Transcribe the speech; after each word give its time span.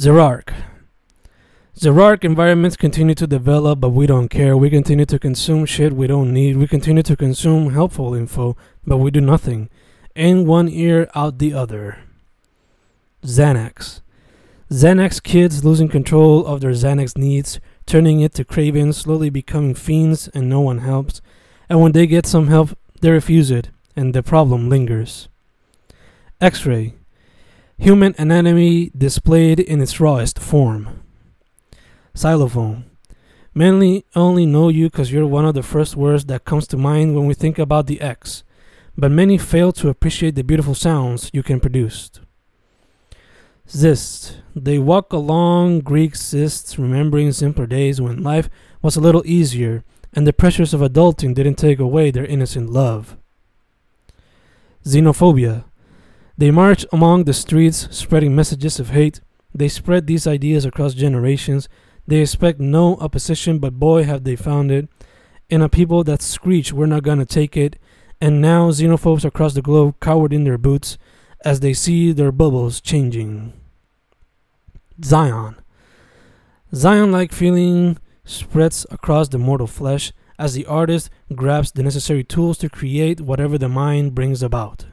Xeric. 0.00 0.54
Xeric 1.78 2.24
environments 2.24 2.74
continue 2.74 3.14
to 3.14 3.26
develop, 3.26 3.80
but 3.80 3.90
we 3.90 4.06
don't 4.06 4.30
care. 4.30 4.56
We 4.56 4.70
continue 4.70 5.04
to 5.04 5.18
consume 5.18 5.66
shit 5.66 5.92
we 5.92 6.06
don't 6.06 6.32
need. 6.32 6.56
We 6.56 6.66
continue 6.66 7.02
to 7.02 7.14
consume 7.14 7.74
helpful 7.74 8.14
info, 8.14 8.56
but 8.86 8.96
we 8.96 9.10
do 9.10 9.20
nothing. 9.20 9.68
In 10.14 10.46
one 10.46 10.70
ear, 10.70 11.10
out 11.14 11.36
the 11.36 11.52
other. 11.52 11.98
Xanax. 13.22 14.00
Xanax 14.70 15.22
kids 15.22 15.66
losing 15.66 15.90
control 15.90 16.46
of 16.46 16.62
their 16.62 16.70
Xanax 16.70 17.18
needs, 17.18 17.60
turning 17.84 18.22
it 18.22 18.32
to 18.36 18.44
cravings, 18.46 18.96
slowly 18.96 19.28
becoming 19.28 19.74
fiends, 19.74 20.28
and 20.28 20.48
no 20.48 20.62
one 20.62 20.78
helps. 20.78 21.20
And 21.68 21.82
when 21.82 21.92
they 21.92 22.06
get 22.06 22.24
some 22.24 22.46
help, 22.46 22.70
they 23.02 23.10
refuse 23.10 23.50
it, 23.50 23.68
and 23.94 24.14
the 24.14 24.22
problem 24.22 24.70
lingers. 24.70 25.28
X 26.40 26.64
ray. 26.64 26.94
Human 27.80 28.14
anatomy 28.18 28.90
displayed 28.94 29.58
in 29.58 29.80
its 29.80 29.98
rawest 29.98 30.38
form. 30.38 31.00
Xylophone. 32.14 32.84
Mainly 33.54 34.04
only 34.14 34.44
know 34.44 34.68
you 34.68 34.90
because 34.90 35.10
you're 35.10 35.26
one 35.26 35.46
of 35.46 35.54
the 35.54 35.62
first 35.62 35.96
words 35.96 36.26
that 36.26 36.44
comes 36.44 36.66
to 36.66 36.76
mind 36.76 37.16
when 37.16 37.24
we 37.24 37.32
think 37.32 37.58
about 37.58 37.86
the 37.86 38.02
X, 38.02 38.44
but 38.98 39.10
many 39.10 39.38
fail 39.38 39.72
to 39.72 39.88
appreciate 39.88 40.34
the 40.34 40.44
beautiful 40.44 40.74
sounds 40.74 41.30
you 41.32 41.42
can 41.42 41.58
produce. 41.58 42.10
Xyst. 43.66 44.36
They 44.54 44.78
walk 44.78 45.14
along 45.14 45.80
Greek 45.80 46.12
xysts, 46.12 46.76
remembering 46.76 47.32
simpler 47.32 47.66
days 47.66 47.98
when 47.98 48.22
life 48.22 48.50
was 48.82 48.96
a 48.96 49.00
little 49.00 49.22
easier 49.24 49.84
and 50.12 50.26
the 50.26 50.34
pressures 50.34 50.74
of 50.74 50.82
adulting 50.82 51.34
didn't 51.34 51.54
take 51.54 51.78
away 51.78 52.10
their 52.10 52.26
innocent 52.26 52.68
love. 52.68 53.16
Xenophobia. 54.84 55.64
They 56.40 56.50
march 56.50 56.86
among 56.90 57.24
the 57.24 57.34
streets, 57.34 57.86
spreading 57.94 58.34
messages 58.34 58.80
of 58.80 58.88
hate. 58.88 59.20
They 59.54 59.68
spread 59.68 60.06
these 60.06 60.26
ideas 60.26 60.64
across 60.64 60.94
generations. 60.94 61.68
They 62.06 62.22
expect 62.22 62.58
no 62.58 62.96
opposition, 62.96 63.58
but 63.58 63.78
boy, 63.78 64.04
have 64.04 64.24
they 64.24 64.36
found 64.36 64.70
it. 64.70 64.88
In 65.50 65.60
a 65.60 65.68
people 65.68 66.02
that 66.04 66.22
screech, 66.22 66.72
we're 66.72 66.86
not 66.86 67.02
gonna 67.02 67.26
take 67.26 67.58
it. 67.58 67.76
And 68.22 68.40
now 68.40 68.70
xenophobes 68.70 69.22
across 69.22 69.52
the 69.52 69.60
globe 69.60 70.00
cowered 70.00 70.32
in 70.32 70.44
their 70.44 70.56
boots 70.56 70.96
as 71.44 71.60
they 71.60 71.74
see 71.74 72.10
their 72.10 72.32
bubbles 72.32 72.80
changing. 72.80 73.52
Zion. 75.04 75.56
Zion 76.74 77.12
like 77.12 77.32
feeling 77.32 77.98
spreads 78.24 78.86
across 78.90 79.28
the 79.28 79.36
mortal 79.36 79.66
flesh 79.66 80.10
as 80.38 80.54
the 80.54 80.64
artist 80.64 81.10
grabs 81.34 81.72
the 81.72 81.82
necessary 81.82 82.24
tools 82.24 82.56
to 82.56 82.70
create 82.70 83.20
whatever 83.20 83.58
the 83.58 83.68
mind 83.68 84.14
brings 84.14 84.42
about. 84.42 84.86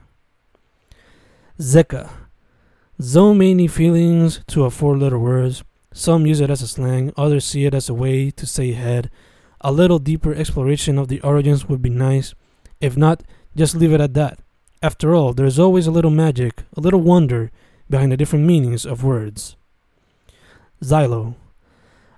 Zeka. 1.60 2.08
So 3.00 3.34
many 3.34 3.66
feelings 3.66 4.40
to 4.46 4.64
a 4.64 4.70
four 4.70 4.96
letter 4.96 5.18
words. 5.18 5.64
Some 5.92 6.24
use 6.24 6.40
it 6.40 6.50
as 6.50 6.62
a 6.62 6.68
slang, 6.68 7.12
others 7.16 7.44
see 7.44 7.64
it 7.64 7.74
as 7.74 7.88
a 7.88 7.94
way 7.94 8.30
to 8.30 8.46
say 8.46 8.72
head. 8.72 9.10
A 9.60 9.72
little 9.72 9.98
deeper 9.98 10.32
exploration 10.32 10.98
of 10.98 11.08
the 11.08 11.20
origins 11.22 11.68
would 11.68 11.82
be 11.82 11.90
nice. 11.90 12.32
If 12.80 12.96
not, 12.96 13.24
just 13.56 13.74
leave 13.74 13.92
it 13.92 14.00
at 14.00 14.14
that. 14.14 14.38
After 14.84 15.16
all, 15.16 15.32
there's 15.32 15.58
always 15.58 15.88
a 15.88 15.90
little 15.90 16.12
magic, 16.12 16.62
a 16.76 16.80
little 16.80 17.00
wonder 17.00 17.50
behind 17.90 18.12
the 18.12 18.16
different 18.16 18.44
meanings 18.44 18.86
of 18.86 19.02
words. 19.02 19.56
Xylo. 20.80 21.34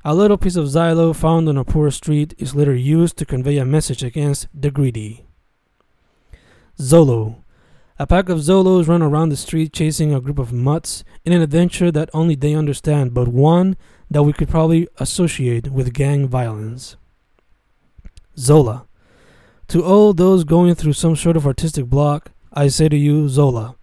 A 0.05 0.15
little 0.15 0.37
piece 0.37 0.57
of 0.57 0.67
xylo 0.67 1.17
found 1.17 1.49
on 1.49 1.57
a 1.57 1.65
poor 1.65 1.91
street 1.91 2.35
is 2.37 2.55
later 2.55 2.75
used 2.75 3.17
to 3.17 3.25
convey 3.25 3.57
a 3.57 3.65
message 3.65 4.03
against 4.03 4.49
the 4.53 4.71
greedy. 4.71 5.25
Xolo. 6.79 7.37
A 8.01 8.07
pack 8.07 8.31
of 8.31 8.39
Xolos 8.39 8.89
run 8.89 9.03
around 9.03 9.29
the 9.29 9.37
street 9.37 9.75
chasing 9.75 10.15
a 10.15 10.23
group 10.23 10.39
of 10.39 10.55
mutts 10.55 11.05
in 11.23 11.35
an 11.35 11.43
adventure 11.43 11.93
that 11.93 12.09
only 12.15 12.35
they 12.35 12.55
understand, 12.55 13.13
but 13.13 13.29
one 13.29 13.77
that 14.11 14.23
we 14.23 14.33
could 14.33 14.49
probably 14.49 14.89
associate 14.97 15.71
with 15.71 15.93
gang 15.93 16.27
violence. 16.27 16.97
Zola. 18.39 18.87
To 19.69 19.85
all 19.85 20.15
those 20.15 20.45
going 20.45 20.77
through 20.77 20.95
some 20.95 21.15
sort 21.15 21.37
of 21.37 21.47
artistic 21.47 21.89
block, 21.89 22.31
I 22.55 22.69
say 22.69 22.89
to 22.89 22.97
you, 22.97 23.29
Zola. 23.29 23.77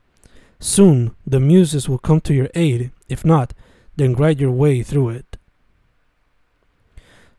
Soon 0.60 1.16
the 1.28 1.40
muses 1.40 1.88
will 1.88 2.00
come 2.00 2.20
to 2.22 2.34
your 2.34 2.50
aid. 2.56 2.90
If 3.08 3.24
not, 3.24 3.54
then 3.98 4.14
grind 4.14 4.40
your 4.40 4.50
way 4.50 4.82
through 4.82 5.10
it. 5.10 5.38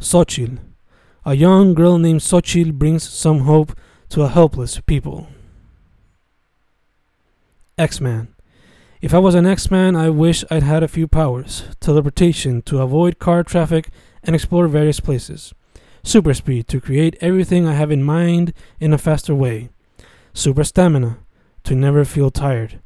Xochitl. 0.00 0.60
A 1.24 1.34
young 1.34 1.74
girl 1.74 1.98
named 1.98 2.20
Xochitl 2.20 2.72
brings 2.72 3.02
some 3.02 3.40
hope 3.40 3.76
to 4.10 4.22
a 4.22 4.28
helpless 4.28 4.78
people. 4.78 5.26
X 7.78 8.00
Man. 8.00 8.34
If 9.00 9.14
I 9.14 9.18
was 9.18 9.36
an 9.36 9.46
X 9.46 9.70
Man, 9.70 9.94
I 9.94 10.10
wish 10.10 10.44
I'd 10.50 10.64
had 10.64 10.82
a 10.82 10.88
few 10.88 11.06
powers 11.06 11.62
teleportation 11.78 12.60
to 12.62 12.80
avoid 12.80 13.20
car 13.20 13.44
traffic 13.44 13.90
and 14.24 14.34
explore 14.34 14.66
various 14.66 14.98
places, 14.98 15.54
super 16.02 16.34
speed 16.34 16.66
to 16.68 16.80
create 16.80 17.16
everything 17.20 17.68
I 17.68 17.74
have 17.74 17.92
in 17.92 18.02
mind 18.02 18.52
in 18.80 18.92
a 18.92 18.98
faster 18.98 19.32
way, 19.32 19.68
super 20.34 20.64
stamina 20.64 21.18
to 21.62 21.76
never 21.76 22.04
feel 22.04 22.32
tired. 22.32 22.80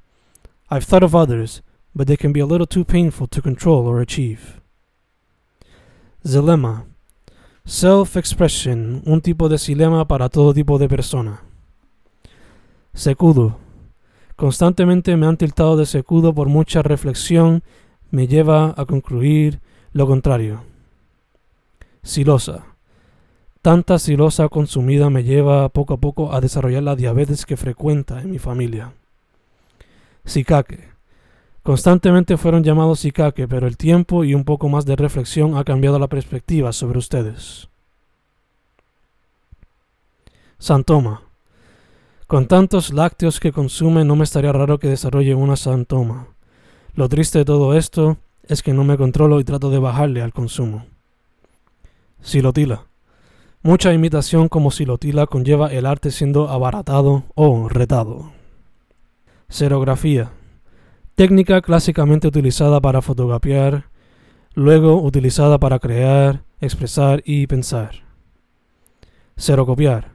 I've 0.69 0.85
thought 0.85 1.03
of 1.03 1.15
others, 1.15 1.63
but 1.95 2.07
they 2.07 2.17
can 2.19 2.33
be 2.33 2.41
a 2.41 2.47
little 2.47 2.67
too 2.67 2.85
painful 2.85 3.29
to 3.29 3.41
control 3.41 3.87
or 3.87 4.01
achieve. 4.01 4.61
Zilema. 6.25 6.85
Self 7.65 8.17
expression, 8.17 9.03
un 9.07 9.21
tipo 9.23 9.49
de 9.49 9.57
dilema 9.57 10.07
para 10.07 10.29
todo 10.29 10.53
tipo 10.53 10.79
de 10.79 10.89
persona. 10.89 11.41
Secudo. 12.95 13.62
Constantemente 14.37 15.17
me 15.17 15.27
han 15.27 15.37
tiltado 15.37 15.77
de 15.77 15.87
secudo 15.87 16.35
por 16.35 16.49
mucha 16.49 16.83
reflexión, 16.83 17.63
me 18.11 18.27
lleva 18.27 18.75
a 18.77 18.85
concluir 18.85 19.61
lo 19.93 20.07
contrario. 20.07 20.63
Silosa. 22.03 22.65
Tanta 23.61 23.99
silosa 23.99 24.49
consumida 24.49 25.09
me 25.09 25.23
lleva 25.23 25.69
poco 25.69 25.95
a 25.95 25.97
poco 25.99 26.33
a 26.33 26.41
desarrollar 26.41 26.83
la 26.83 26.97
diabetes 26.97 27.47
que 27.47 27.57
frecuenta 27.57 28.21
en 28.21 28.31
mi 28.31 28.39
familia. 28.39 28.93
Sikake. 30.25 30.91
Constantemente 31.63 32.37
fueron 32.37 32.65
llamados 32.65 33.01
Sikake, 33.01 33.47
pero 33.47 33.69
el 33.69 33.77
tiempo 33.77 34.25
y 34.25 34.35
un 34.35 34.45
poco 34.45 34.69
más 34.69 34.85
de 34.85 34.97
reflexión 34.97 35.57
ha 35.57 35.63
cambiado 35.63 36.01
la 36.01 36.09
perspectiva 36.09 36.73
sobre 36.73 36.99
ustedes. 36.99 37.69
Santoma. 40.59 41.23
Con 42.33 42.47
tantos 42.47 42.95
lácteos 42.95 43.41
que 43.41 43.53
consume 43.53 44.07
no 44.07 44.17
me 44.17 44.25
estaría 44.25 44.53
raro 44.53 44.79
que 44.79 44.89
desarrolle 44.89 45.35
una 45.35 45.55
santoma. 45.55 46.29
Lo 46.95 47.07
triste 47.11 47.41
de 47.41 47.45
todo 47.45 47.77
esto 47.77 48.17
es 48.45 48.63
que 48.63 48.73
no 48.73 48.85
me 48.85 48.97
controlo 48.97 49.39
y 49.39 49.45
trato 49.45 49.69
de 49.69 49.79
bajarle 49.79 50.23
al 50.23 50.33
consumo. 50.33 50.87
Silotila. 52.23 52.87
Mucha 53.61 53.93
imitación 53.93 54.49
como 54.49 54.71
silotila 54.71 55.27
conlleva 55.27 55.71
el 55.71 55.85
arte 55.85 56.11
siendo 56.11 56.49
abaratado 56.49 57.25
o 57.35 57.69
retado. 57.69 58.33
Serografía. 59.51 60.33
Técnica 61.15 61.61
clásicamente 61.61 62.29
utilizada 62.29 62.81
para 62.81 63.03
fotografiar, 63.03 63.91
luego 64.55 65.03
utilizada 65.03 65.59
para 65.59 65.79
crear, 65.79 66.45
expresar 66.63 67.23
y 67.27 67.47
pensar. 67.47 67.91
Serocopiar. 69.37 70.12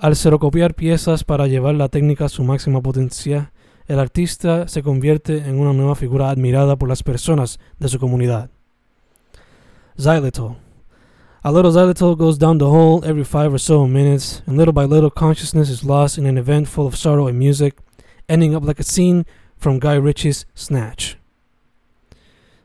Al 0.00 0.16
xerocopiar 0.16 0.72
piezas 0.72 1.24
para 1.24 1.46
llevar 1.46 1.74
la 1.74 1.90
técnica 1.90 2.24
a 2.24 2.28
su 2.30 2.42
máxima 2.42 2.80
potencia, 2.80 3.52
el 3.86 3.98
artista 3.98 4.66
se 4.66 4.82
convierte 4.82 5.46
en 5.46 5.60
una 5.60 5.74
nueva 5.74 5.94
figura 5.94 6.30
admirada 6.30 6.76
por 6.76 6.88
las 6.88 7.02
personas 7.02 7.58
de 7.78 7.88
su 7.88 7.98
comunidad. 7.98 8.48
Xylitol. 9.98 10.56
A 11.42 11.52
little 11.52 11.70
xylitol 11.70 12.16
goes 12.16 12.38
down 12.38 12.56
the 12.56 12.64
hole 12.64 13.04
every 13.04 13.24
five 13.24 13.52
or 13.52 13.60
so 13.60 13.86
minutes, 13.86 14.42
and 14.46 14.56
little 14.56 14.72
by 14.72 14.86
little 14.86 15.10
consciousness 15.10 15.68
is 15.68 15.84
lost 15.84 16.16
in 16.16 16.24
an 16.24 16.38
event 16.38 16.66
full 16.66 16.86
of 16.86 16.96
sorrow 16.96 17.28
and 17.28 17.38
music, 17.38 17.76
ending 18.26 18.54
up 18.54 18.64
like 18.64 18.80
a 18.80 18.82
scene 18.82 19.26
from 19.58 19.78
Guy 19.78 19.96
Ritchie's 19.96 20.46
Snatch. 20.54 21.18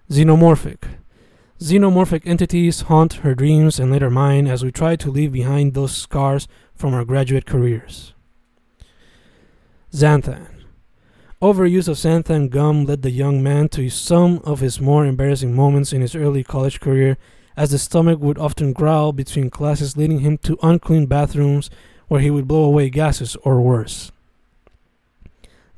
Xenomorphic. 0.10 0.86
Xenomorphic 1.60 2.26
entities 2.26 2.84
haunt 2.88 3.24
her 3.24 3.36
dreams 3.36 3.78
and 3.78 3.92
later 3.92 4.10
mine 4.10 4.48
as 4.48 4.64
we 4.64 4.72
try 4.72 4.96
to 4.96 5.12
leave 5.12 5.34
behind 5.34 5.74
those 5.74 5.96
scars 5.96 6.48
from 6.76 6.94
our 6.94 7.06
graduate 7.06 7.46
careers. 7.46 8.14
Xanthan. 9.92 10.48
Overuse 11.42 11.88
of 11.88 11.98
xanthan 11.98 12.50
gum 12.50 12.86
led 12.86 13.02
the 13.02 13.12
young 13.12 13.44
man 13.44 13.70
to 13.70 13.90
some 13.90 14.40
of 14.44 14.60
his 14.60 14.82
more 14.82 15.06
embarrassing 15.06 15.54
moments 15.56 15.94
in 15.94 16.02
his 16.02 16.16
early 16.16 16.44
college 16.44 16.80
career, 16.80 17.18
as 17.56 17.72
the 17.72 17.78
stomach 17.78 18.20
would 18.20 18.38
often 18.38 18.74
growl 18.74 19.14
between 19.14 19.50
classes, 19.50 19.96
leading 19.96 20.20
him 20.20 20.38
to 20.40 20.58
unclean 20.62 21.06
bathrooms 21.06 21.70
where 22.08 22.22
he 22.22 22.30
would 22.30 22.48
blow 22.48 22.64
away 22.64 22.90
gases 22.90 23.36
or 23.44 23.62
worse. 23.62 24.12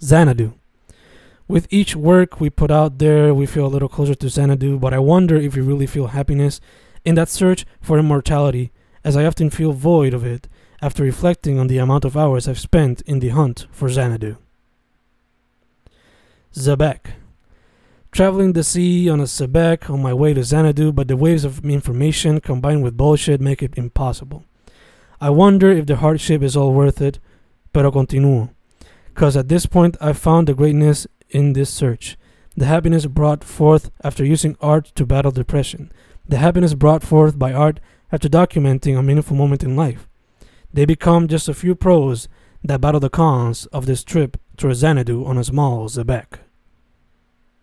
Xanadu. 0.02 0.54
With 1.48 1.68
each 1.70 1.96
work 1.96 2.40
we 2.40 2.50
put 2.50 2.72
out 2.72 2.98
there, 2.98 3.34
we 3.34 3.46
feel 3.46 3.66
a 3.66 3.76
little 3.76 3.88
closer 3.90 4.16
to 4.16 4.30
Xanadu, 4.30 4.80
but 4.80 4.94
I 4.94 5.00
wonder 5.00 5.36
if 5.36 5.56
we 5.56 5.62
really 5.62 5.88
feel 5.88 6.08
happiness 6.08 6.60
in 7.06 7.16
that 7.16 7.30
search 7.30 7.66
for 7.82 7.98
immortality, 7.98 8.72
as 9.04 9.16
I 9.16 9.26
often 9.26 9.50
feel 9.50 9.72
void 9.72 10.14
of 10.14 10.26
it 10.26 10.48
after 10.82 11.04
reflecting 11.04 11.60
on 11.60 11.68
the 11.68 11.78
amount 11.78 12.06
of 12.06 12.16
hours 12.16 12.48
I've 12.48 12.60
spent 12.60 13.02
in 13.02 13.20
the 13.20 13.30
hunt 13.30 13.68
for 13.72 13.90
Xanadu. 13.90 14.38
Xebec. 16.54 17.14
Traveling 18.12 18.54
the 18.54 18.64
sea 18.64 19.10
on 19.10 19.20
a 19.20 19.24
Xebec 19.24 19.90
on 19.90 20.02
my 20.02 20.14
way 20.14 20.34
to 20.34 20.44
Xanadu, 20.44 20.92
but 20.92 21.08
the 21.08 21.18
waves 21.18 21.44
of 21.44 21.64
information 21.66 22.40
combined 22.40 22.84
with 22.84 22.98
bullshit 22.98 23.42
make 23.42 23.62
it 23.62 23.78
impossible. 23.78 24.44
I 25.20 25.30
wonder 25.30 25.72
if 25.72 25.86
the 25.86 25.98
hardship 25.98 26.42
is 26.42 26.56
all 26.56 26.74
worth 26.74 27.02
it, 27.02 27.20
pero 27.74 27.92
continuo. 27.92 28.50
Because 29.14 29.36
at 29.36 29.50
this 29.50 29.66
point, 29.66 29.98
I 30.00 30.14
found 30.14 30.48
the 30.48 30.54
greatness 30.54 31.08
in 31.30 31.54
this 31.54 31.70
search. 31.72 32.18
The 32.56 32.66
happiness 32.66 33.06
brought 33.06 33.44
forth 33.44 33.92
after 34.04 34.24
using 34.26 34.58
art 34.62 34.86
to 34.96 35.06
battle 35.06 35.32
depression. 35.32 35.92
The 36.28 36.38
happiness 36.38 36.74
brought 36.74 37.04
forth 37.04 37.38
by 37.38 37.54
art 37.54 37.80
after 38.12 38.30
documenting 38.30 38.98
a 38.98 39.04
meaningful 39.04 39.36
moment 39.36 39.64
in 39.64 39.76
life. 39.76 40.08
They 40.74 40.86
become 40.86 41.28
just 41.28 41.50
a 41.50 41.54
few 41.54 41.76
pros 41.76 42.28
that 42.64 42.82
battle 42.82 43.00
the 43.00 43.10
cons 43.10 43.66
of 43.68 43.86
this 43.86 44.04
trip 44.04 44.38
to 44.58 44.74
Xanadu 44.74 45.26
on 45.26 45.38
a 45.38 45.44
small 45.44 45.88
Xebec. 45.88 46.40